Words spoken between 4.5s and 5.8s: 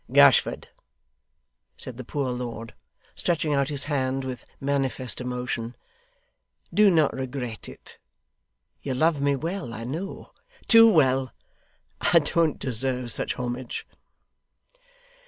manifest emotion.